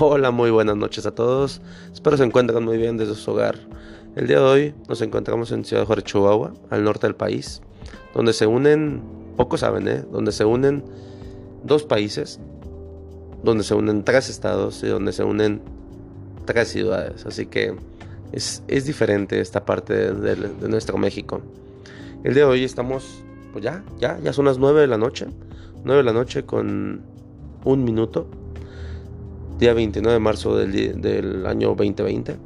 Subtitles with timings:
[0.00, 1.60] Hola, muy buenas noches a todos.
[1.92, 3.58] Espero se encuentren muy bien desde su hogar.
[4.14, 7.62] El día de hoy nos encontramos en Ciudad Juárez, Chihuahua, al norte del país,
[8.14, 9.02] donde se unen,
[9.36, 10.04] pocos saben, ¿eh?
[10.12, 10.84] Donde se unen
[11.64, 12.38] dos países,
[13.42, 15.62] donde se unen tres estados y donde se unen
[16.44, 17.26] tres ciudades.
[17.26, 17.74] Así que
[18.30, 21.40] es, diferente esta parte de, nuestro México.
[22.22, 25.26] El día de hoy estamos, pues ya, ya, ya son las 9 de la noche.
[25.82, 27.02] 9 de la noche con
[27.64, 28.28] un minuto.
[29.58, 32.36] Día 29 de marzo del, año 2020.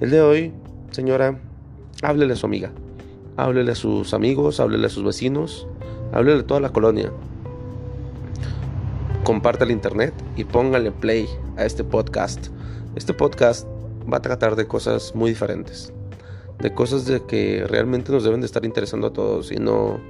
[0.00, 0.52] El de hoy,
[0.90, 1.40] señora,
[2.02, 2.70] háblele a su amiga.
[3.38, 5.66] Háblele a sus amigos, háblele a sus vecinos,
[6.12, 7.10] háblele a toda la colonia.
[9.24, 12.48] Comparte el internet y póngale play a este podcast.
[12.96, 13.66] Este podcast
[14.12, 15.90] va a tratar de cosas muy diferentes.
[16.58, 20.00] De cosas de que realmente nos deben de estar interesando a todos y no,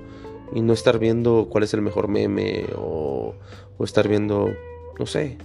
[0.53, 3.37] y no estar viendo cuál es el mejor meme o,
[3.79, 4.49] o estar viendo,
[4.99, 5.39] no sé,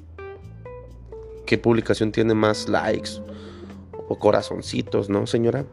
[1.48, 3.22] qué publicación tiene más likes
[4.08, 5.66] o corazoncitos, ¿no, señora?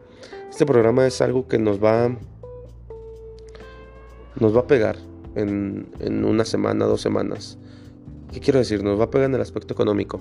[0.49, 2.17] Este programa es algo que nos va
[4.39, 4.97] nos va a pegar
[5.35, 7.57] en, en una semana, dos semanas.
[8.33, 8.83] ¿Qué quiero decir?
[8.83, 10.19] Nos va a pegar en el aspecto económico.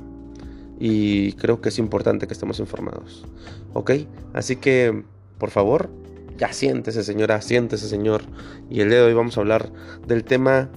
[0.78, 3.24] Y creo que es importante que estemos informados.
[3.72, 3.92] ¿Ok?
[4.32, 5.02] Así que,
[5.38, 5.90] por favor,
[6.36, 8.22] ya siéntese, señora, siéntese, señor.
[8.70, 9.72] Y el día de hoy vamos a hablar
[10.06, 10.70] del tema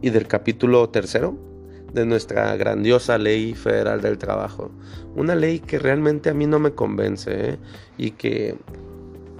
[0.00, 1.43] y del capítulo tercero
[1.94, 4.70] de nuestra grandiosa ley federal del trabajo.
[5.14, 7.58] Una ley que realmente a mí no me convence ¿eh?
[7.96, 8.56] y que,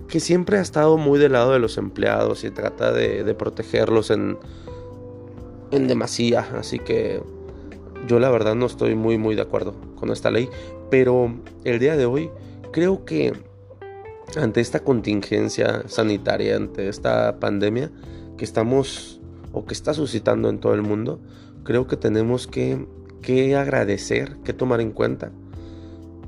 [0.08, 4.38] que siempre ha estado muy del lado de los empleados y trata de, protegerlos en,
[5.72, 6.48] en demasía.
[6.56, 7.20] Así que
[8.06, 10.48] yo la verdad no estoy muy muy de acuerdo con esta ley.
[10.90, 12.30] Pero el día de hoy
[12.70, 13.32] creo que
[14.36, 17.90] ante esta contingencia sanitaria, ante esta pandemia
[18.38, 19.20] que estamos
[19.52, 21.20] o que está suscitando en todo el mundo,
[21.64, 22.86] creo que tenemos que,
[23.56, 25.32] agradecer, que tomar en cuenta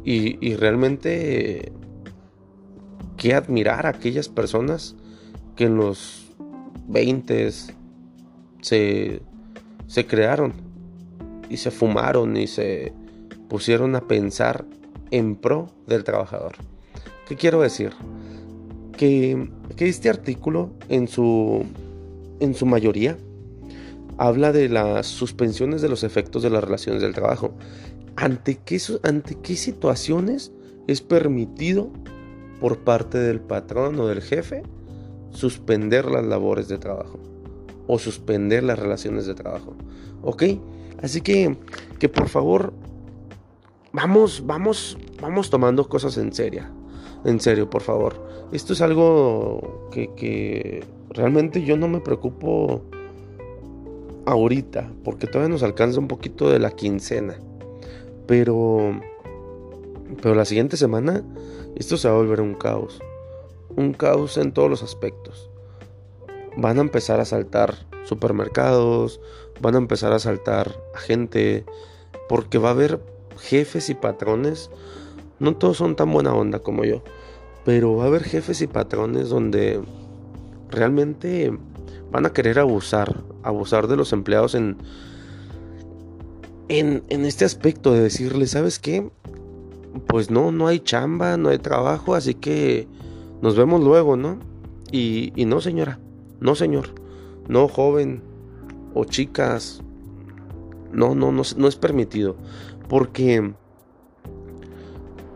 [0.04, 1.72] y, realmente
[3.16, 4.96] que admirar a aquellas personas
[5.54, 6.32] que en los
[6.88, 7.50] 20
[8.60, 9.22] se,
[9.86, 10.52] se crearon
[11.48, 12.92] y se fumaron y se
[13.48, 14.64] pusieron a pensar
[15.10, 16.56] en pro del trabajador.
[17.26, 17.92] ¿Qué quiero decir?
[18.96, 21.64] Que, que este artículo en su,
[22.41, 23.16] en su mayoría
[24.19, 27.53] habla de las suspensiones de los efectos de las relaciones del trabajo.
[28.16, 30.53] ¿Ante qué, ante qué situaciones
[30.87, 31.91] es permitido
[32.60, 34.62] por parte del patrón o del jefe
[35.31, 37.19] suspender las labores de trabajo
[37.87, 39.75] o suspender las relaciones de trabajo?
[40.22, 40.44] ¿Ok?
[41.03, 41.59] Así que,
[41.99, 42.72] que por favor,
[43.93, 46.65] vamos, vamos, vamos tomando cosas en serio.
[47.25, 48.26] En serio, por favor.
[48.53, 52.82] Esto es algo que, que realmente yo no me preocupo
[54.26, 57.38] ahorita, porque todavía nos alcanza un poquito de la quincena.
[58.26, 59.00] Pero,
[60.20, 61.25] pero la siguiente semana
[61.76, 63.00] esto se va a volver un caos.
[63.76, 65.50] Un caos en todos los aspectos.
[66.56, 69.20] Van a empezar a saltar supermercados,
[69.60, 71.64] van a empezar a saltar a gente,
[72.28, 73.00] porque va a haber
[73.38, 74.70] jefes y patrones.
[75.38, 77.03] No todos son tan buena onda como yo,
[77.64, 79.82] pero va a haber jefes y patrones donde
[80.70, 81.53] realmente
[82.11, 84.77] van a querer abusar, abusar de los empleados en,
[86.69, 89.09] en, este aspecto de decirle, ¿sabes qué?
[90.06, 92.89] Pues no, no hay chamba, no hay trabajo, así que
[93.41, 94.39] nos vemos luego, ¿no?
[94.91, 95.99] Y, no, señora,
[96.41, 96.91] no, señor,
[97.49, 98.23] no, joven
[98.94, 99.83] o chicas,
[100.93, 102.37] no, no, no, no es permitido,
[102.88, 103.53] porque,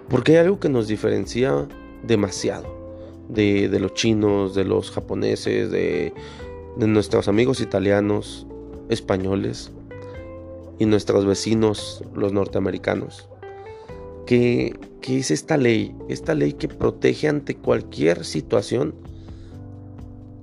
[0.08, 1.66] porque hay algo que nos diferencia
[2.02, 2.80] demasiado.
[3.28, 6.12] De, de, los chinos, de los japoneses, de,
[6.76, 8.46] de nuestros amigos italianos,
[8.88, 9.70] españoles
[10.78, 13.28] y nuestros vecinos, los norteamericanos.
[14.26, 18.94] Que, es esta ley, esta ley que protege ante cualquier situación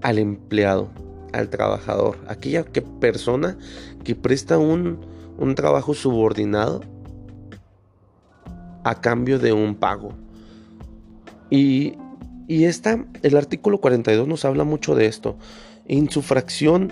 [0.01, 0.89] al empleado,
[1.31, 3.57] al trabajador, aquella que persona
[4.03, 4.99] que presta un,
[5.37, 6.81] un trabajo subordinado
[8.83, 10.11] a cambio de un pago.
[11.49, 11.93] Y,
[12.47, 15.37] y esta, el artículo 42 nos habla mucho de esto.
[15.87, 16.91] En su fracción,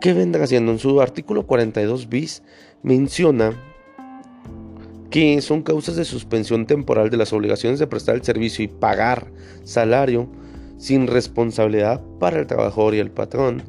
[0.00, 0.70] ¿qué vendrá haciendo?
[0.72, 2.42] En su artículo 42 bis
[2.82, 3.54] menciona
[5.10, 9.26] que son causas de suspensión temporal de las obligaciones de prestar el servicio y pagar
[9.64, 10.28] salario
[10.78, 13.62] sin responsabilidad para el trabajador y el patrón,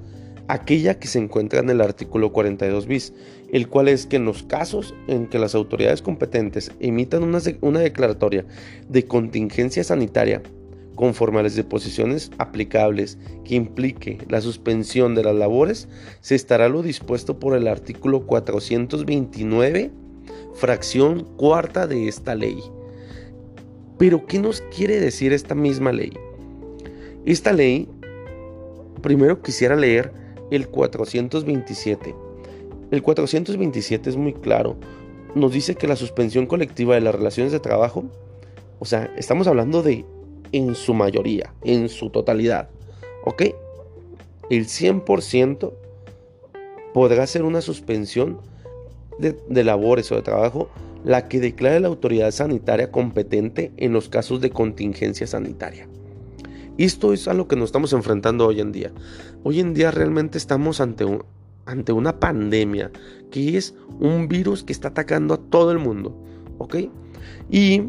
[0.47, 3.13] aquella que se encuentra en el artículo 42 bis,
[3.51, 7.79] el cual es que en los casos en que las autoridades competentes emitan una, una
[7.79, 8.45] declaratoria
[8.89, 10.43] de contingencia sanitaria
[10.97, 15.87] conforme a las disposiciones aplicables que implique la suspensión de las labores,
[16.19, 19.91] se estará lo dispuesto por el artículo 429,
[20.55, 22.59] fracción cuarta de esta ley.
[23.97, 26.11] Pero, ¿qué nos quiere decir esta misma ley?
[27.25, 27.87] Esta ley,
[29.01, 30.11] primero quisiera leer
[30.49, 32.15] el 427.
[32.89, 34.77] El 427 es muy claro.
[35.35, 38.05] Nos dice que la suspensión colectiva de las relaciones de trabajo,
[38.79, 40.05] o sea, estamos hablando de
[40.51, 42.69] en su mayoría, en su totalidad,
[43.25, 43.43] ¿ok?
[44.49, 45.73] El 100%
[46.93, 48.39] podrá ser una suspensión
[49.19, 50.69] de, de labores o de trabajo
[51.03, 55.87] la que declare la autoridad sanitaria competente en los casos de contingencia sanitaria.
[56.77, 58.91] Esto es a lo que nos estamos enfrentando hoy en día.
[59.43, 61.05] Hoy en día realmente estamos ante,
[61.65, 62.91] ante una pandemia
[63.31, 66.15] que es un virus que está atacando a todo el mundo.
[66.59, 66.75] ¿Ok?
[67.49, 67.83] Y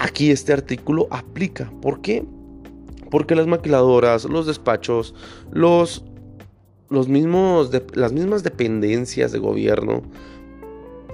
[0.00, 1.70] aquí este artículo aplica.
[1.80, 2.24] ¿Por qué?
[3.10, 5.14] Porque las maquiladoras, los despachos,
[5.52, 6.04] los,
[6.88, 10.02] los mismos las mismas dependencias de gobierno,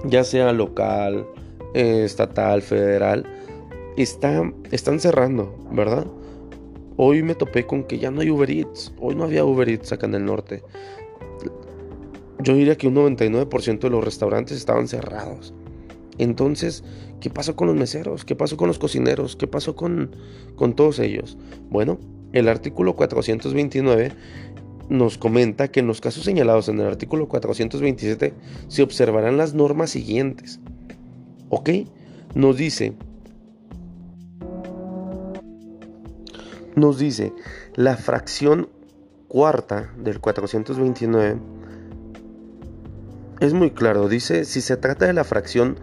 [0.05, 1.27] ya sea local,
[1.73, 3.25] eh, estatal, federal,
[3.97, 6.07] están cerrando, ¿verdad?
[6.95, 8.93] Hoy me topé con que ya no hay Uber Eats.
[8.99, 10.63] Hoy no había Uber Eats acá en el norte.
[12.39, 15.53] Yo diría que un 99% de los restaurantes estaban cerrados.
[16.17, 16.83] Entonces,
[17.19, 18.25] ¿qué pasó con los meseros?
[18.25, 19.35] ¿Qué pasó con los cocineros?
[19.35, 20.15] ¿Qué pasó con,
[20.55, 21.37] con todos ellos?
[21.69, 21.99] Bueno,
[22.33, 24.11] el artículo 429
[24.89, 28.33] nos comenta que en los casos señalados en el artículo 427
[28.67, 30.59] se observarán las normas siguientes.
[31.49, 31.69] ¿Ok?
[32.35, 32.93] Nos dice
[36.75, 37.33] nos dice
[37.75, 38.69] la fracción
[39.27, 41.39] cuarta del 429
[43.39, 45.79] es muy claro, dice si se trata de la fracción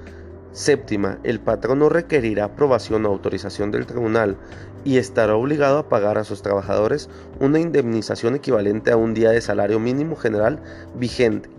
[0.55, 4.39] séptima, el patrón no requerirá aprobación o autorización del tribunal
[4.85, 7.11] y estará obligado a pagar a sus trabajadores
[7.41, 10.63] una indemnización equivalente a un día de salario mínimo general
[10.95, 11.51] vigente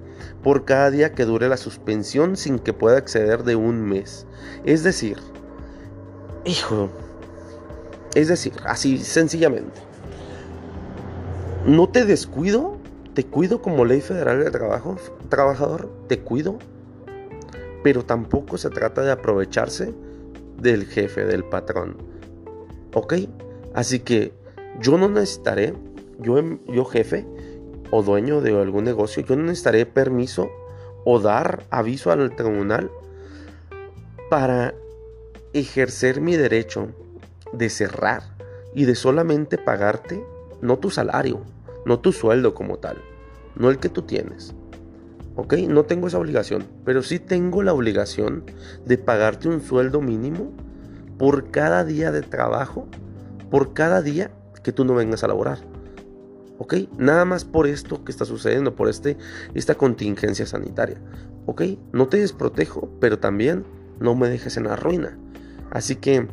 [0.41, 4.25] por cada día que dure la suspensión sin que pueda exceder de un mes.
[4.63, 5.17] Es decir,
[6.45, 6.89] hijo,
[8.13, 9.81] es decir, así sencillamente.
[11.65, 12.77] No te descuido,
[13.13, 14.97] te cuido como ley federal de trabajo,
[15.29, 16.59] trabajador, te cuido,
[17.85, 19.93] pero tampoco se trata de aprovecharse
[20.59, 21.97] del jefe, del patrón.
[22.95, 23.13] ¿Ok?
[23.75, 24.33] Así que
[24.81, 25.75] yo no necesitaré,
[26.17, 27.27] yo, yo jefe
[27.91, 30.49] o dueño de algún negocio, yo no necesitaré permiso
[31.03, 32.89] o dar aviso al tribunal
[34.31, 34.73] para
[35.53, 36.87] ejercer mi derecho
[37.53, 38.23] de cerrar
[38.73, 40.25] y de solamente pagarte
[40.59, 41.41] no tu salario,
[41.85, 42.97] no tu sueldo como tal,
[43.55, 44.55] no el que tú tienes.
[45.35, 45.53] ¿Ok?
[45.67, 48.43] No tengo esa obligación, pero sí tengo la obligación
[48.85, 50.51] de pagarte un sueldo mínimo
[51.17, 52.87] por cada día de trabajo,
[53.49, 54.31] por cada día
[54.63, 55.59] que tú no vengas a laborar.
[56.57, 56.75] ¿Ok?
[56.97, 59.17] Nada más por esto que está sucediendo, por este,
[59.53, 60.97] esta contingencia sanitaria.
[61.45, 61.63] ¿Ok?
[61.91, 63.65] No te desprotejo, pero también
[63.99, 65.17] no me dejes en la ruina.
[65.69, 66.27] Así que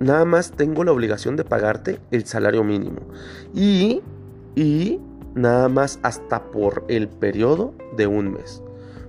[0.00, 3.00] nada más tengo la obligación de pagarte el salario mínimo.
[3.54, 4.02] Y,
[4.56, 5.00] y
[5.34, 8.62] nada más hasta por el periodo de un mes.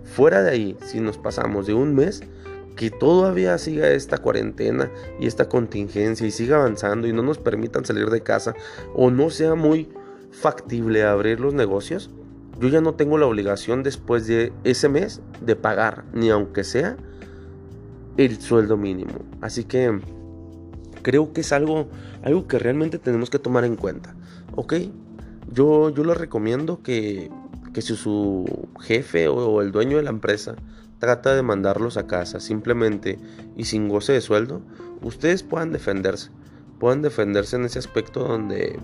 [0.04, 2.22] Fuera de ahí, si nos pasamos de un mes,
[2.76, 4.90] que todavía siga esta cuarentena
[5.20, 8.54] y esta contingencia y siga avanzando y no nos permitan salir de casa
[8.96, 9.90] o no sea muy
[10.32, 12.10] factible abrir los negocios,
[12.60, 16.96] yo ya no tengo la obligación después de ese mes de pagar, ni aunque sea
[18.18, 19.14] el sueldo mínimo.
[19.42, 20.00] Así que
[21.02, 21.88] creo que es algo,
[22.24, 24.16] algo que realmente tenemos que tomar en cuenta.
[24.56, 24.74] ¿Ok?
[25.52, 27.30] Yo, yo les recomiendo que,
[27.74, 28.46] que si su
[28.80, 30.56] jefe o el dueño de la empresa
[31.00, 33.18] trata de mandarlos a casa simplemente
[33.56, 34.62] y sin goce de sueldo,
[35.02, 36.30] ustedes puedan defenderse.
[36.80, 38.80] Puedan defenderse en ese aspecto donde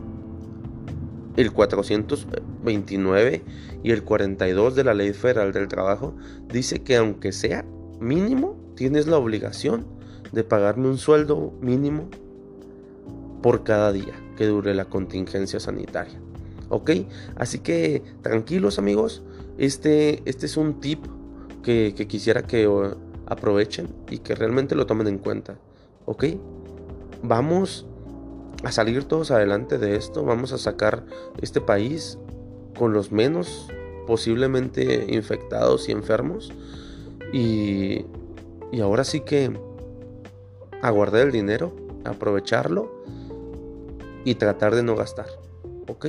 [1.37, 3.43] el 429
[3.83, 6.15] y el 42 de la Ley Federal del Trabajo
[6.47, 7.65] dice que aunque sea
[7.99, 9.85] mínimo, tienes la obligación
[10.31, 12.09] de pagarme un sueldo mínimo
[13.41, 16.19] por cada día que dure la contingencia sanitaria.
[16.69, 16.91] ¿Ok?
[17.35, 19.23] Así que tranquilos amigos,
[19.57, 21.05] este, este es un tip
[21.63, 22.69] que, quisiera que
[23.25, 25.57] aprovechen y que realmente lo tomen en cuenta.
[26.05, 26.25] ¿Ok?
[27.23, 27.87] Vamos
[28.63, 31.05] a salir todos adelante de esto, vamos a sacar
[31.41, 32.17] este país
[32.77, 33.67] con los menos
[34.07, 36.51] posiblemente infectados y enfermos.
[37.33, 38.05] Y,
[38.71, 39.51] y ahora sí que
[40.81, 43.03] aguardar el dinero, aprovecharlo
[44.23, 45.27] y tratar de no gastar.
[45.87, 46.07] ¿Ok?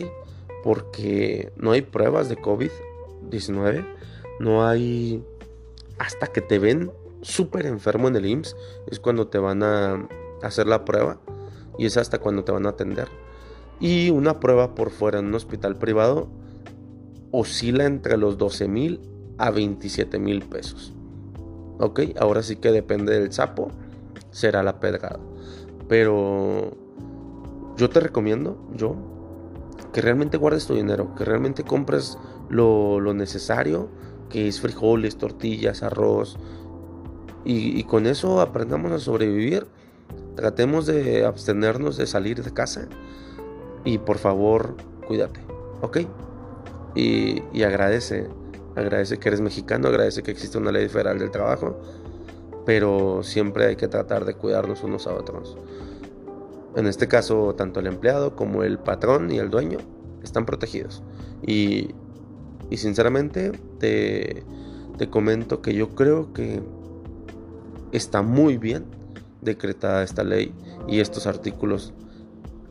[0.66, 3.86] Porque no hay pruebas de COVID-19.
[4.40, 5.24] No hay...
[5.96, 6.90] Hasta que te ven
[7.22, 8.56] súper enfermo en el IMSS.
[8.88, 10.08] Es cuando te van a
[10.42, 11.20] hacer la prueba.
[11.78, 13.06] y es hasta cuando te van a atender.
[13.78, 16.26] Y una prueba por fuera en un hospital privado
[17.30, 19.00] oscila entre los 12 mil
[19.38, 20.92] a 27 mil pesos.
[21.78, 23.70] Ok, ahora sí que depende del sapo,
[24.32, 25.20] será la pedrada.
[25.88, 26.76] Pero
[27.76, 28.96] yo te recomiendo, yo,
[29.96, 32.18] que realmente guardes tu dinero, que realmente compres
[32.50, 33.88] lo, necesario,
[34.28, 36.36] que es frijoles, tortillas, arroz,
[37.46, 39.66] y, y, con eso aprendamos a sobrevivir.
[40.34, 42.88] Tratemos de abstenernos de salir de casa
[43.86, 44.76] y por favor,
[45.06, 45.40] cuídate,
[45.80, 46.00] ¿ok?
[46.94, 48.28] Y, y agradece,
[48.74, 51.80] agradece que eres mexicano, agradece que existe una ley federal del trabajo,
[52.66, 55.56] pero siempre hay que tratar de cuidarnos unos a otros.
[56.76, 59.78] En este caso, tanto el empleado como el patrón y el dueño
[60.22, 61.02] están protegidos.
[61.46, 61.94] Y,
[62.76, 64.44] sinceramente te,
[64.98, 66.62] te comento que yo creo que
[67.92, 68.84] está muy bien
[69.40, 70.52] decretada esta ley
[70.86, 71.94] y estos artículos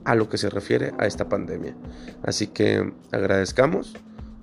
[0.04, 1.76] a lo que se refiere a esta pandemia.
[2.24, 3.96] Así que agradezcamos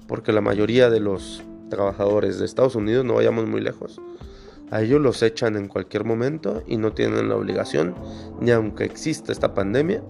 [0.09, 4.01] porque la mayoría de los trabajadores de Estados Unidos, no vayamos muy lejos,
[4.73, 7.95] a ellos los echan en cualquier momento y no tienen la obligación,
[8.41, 10.03] ni aunque exista esta pandemia,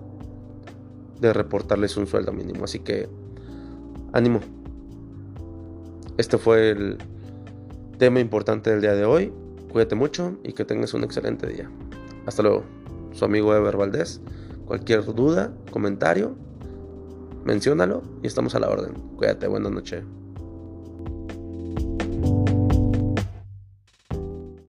[1.20, 2.64] de reportarles un sueldo mínimo.
[2.64, 3.08] Así que,
[4.12, 4.38] ánimo.
[6.16, 6.98] Este fue el
[7.98, 9.32] tema importante del día de hoy.
[9.72, 11.68] Cuídate mucho y que tengas un excelente día.
[12.26, 12.62] Hasta luego.
[13.10, 14.20] Su amigo Ever Valdés.
[14.64, 16.36] Cualquier duda, comentario,
[17.44, 18.94] menciónalo y estamos a la orden.
[19.16, 20.04] Cuídate, buenas noches.